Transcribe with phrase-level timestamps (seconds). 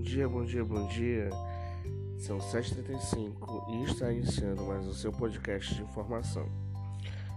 [0.00, 1.30] dia, bom dia, bom dia.
[2.18, 3.34] São 7h35
[3.68, 6.44] e está iniciando mais o seu podcast de informação.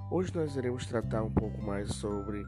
[0.09, 2.43] Hoje nós iremos tratar um pouco mais sobre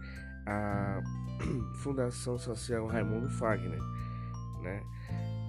[0.48, 1.02] a
[1.84, 3.80] Fundação Social Raimundo Fagner,
[4.64, 4.82] né?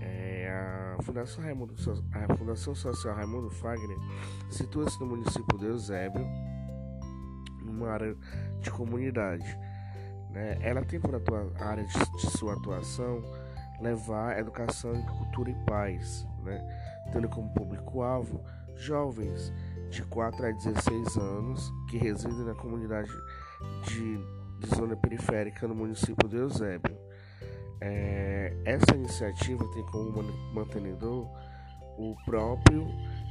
[0.03, 1.75] É, a, Fundação Raimundo,
[2.13, 3.97] a Fundação Social Raimundo Fagner
[4.51, 6.27] situa-se no município de Eusébio,
[7.63, 8.15] numa área
[8.61, 9.47] de comunidade.
[10.31, 10.59] Né?
[10.61, 13.23] Ela tem por atua, área de, de sua atuação
[13.81, 16.61] levar educação, cultura e paz, né?
[17.13, 18.43] tendo como público-alvo
[18.77, 19.53] jovens
[19.91, 23.11] de 4 a 16 anos que residem na comunidade
[23.85, 24.19] de,
[24.61, 26.97] de zona periférica no município de Eusébio.
[27.81, 30.23] É, essa iniciativa tem como
[30.55, 31.29] mantenedor
[31.99, 32.87] o próprio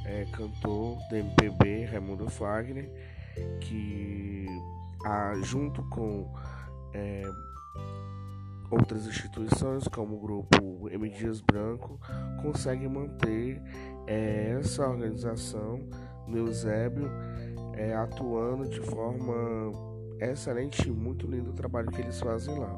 [0.06, 2.90] é, cantor do MPB, Raimundo Fagner,
[3.62, 4.46] que
[5.06, 6.32] a, junto com
[6.94, 7.24] é,
[8.70, 11.10] outras instituições, como o grupo M.
[11.10, 12.00] Dias Branco,
[12.42, 13.62] conseguem manter
[14.08, 15.80] é, essa organização
[16.28, 17.10] no Eusébio
[17.74, 19.72] é, atuando de forma
[20.20, 22.76] excelente, muito lindo o trabalho que eles fazem lá.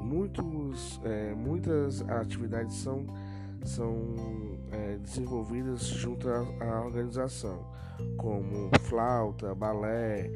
[0.00, 3.06] Muitos, é, muitas atividades são,
[3.68, 7.64] são é, desenvolvidas junto à, organização,
[8.16, 10.30] como flauta, balé,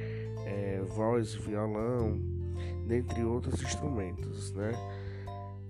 [0.45, 2.21] é, voz, violão,
[2.87, 4.73] dentre outros instrumentos, né?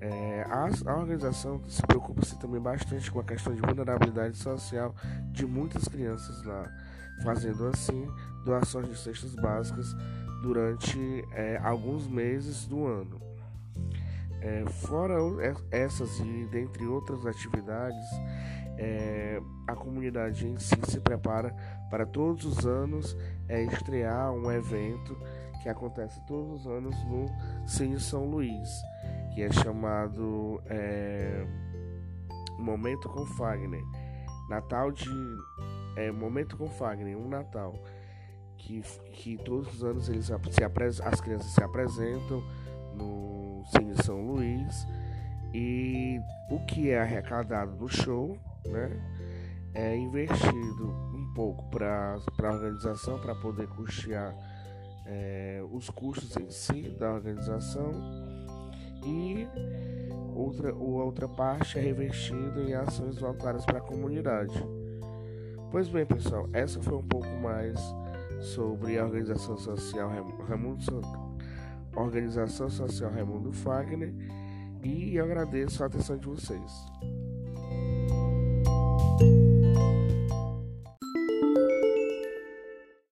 [0.01, 4.95] É, a, a, organização se preocupa-se também bastante com a questão de vulnerabilidade social
[5.33, 6.71] de muitas crianças lá,
[7.25, 8.07] fazendo assim
[8.45, 9.87] doações de cestas básicas
[10.43, 10.99] durante
[11.33, 13.19] é, alguns meses do ano.
[14.41, 15.15] É, fora
[15.71, 18.07] essas e dentre outras atividades,
[18.79, 21.55] é, a comunidade em si se prepara
[21.91, 23.17] para todos os anos
[23.49, 25.17] é, estrear um evento
[25.63, 27.27] que acontece todos os anos no
[27.67, 28.69] Cine São Luís,
[29.35, 31.45] que é chamado é,
[32.59, 33.83] Momento com Fagner.
[34.49, 35.11] Natal de.
[35.97, 37.75] É, Momento com Fagner, um Natal.
[38.57, 38.81] Que,
[39.13, 40.65] que todos os anos eles se
[41.05, 42.43] as crianças se apresentam
[42.95, 44.87] no Cine São Luís.
[45.55, 48.91] E o que é arrecadado no show né,
[49.75, 54.35] é investido um pouco para a organização, para poder custear
[55.07, 57.93] é, os custos em si da organização.
[59.05, 59.47] E
[60.35, 64.53] outra, outra parte é revestida em ações voltadas para a comunidade.
[65.71, 67.79] Pois bem, pessoal, essa foi um pouco mais
[68.41, 70.11] sobre a organização social
[70.49, 70.83] Raimundo,
[71.97, 74.13] organização social Raimundo Fagner
[74.83, 76.73] e agradeço a atenção de vocês.